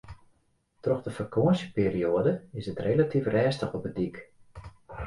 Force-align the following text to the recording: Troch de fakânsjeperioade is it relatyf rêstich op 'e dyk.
Troch 0.85 1.03
de 1.07 1.13
fakânsjeperioade 1.17 2.33
is 2.59 2.65
it 2.71 2.83
relatyf 2.87 3.25
rêstich 3.33 3.73
op 3.77 3.83
'e 3.87 3.91
dyk. 3.97 4.15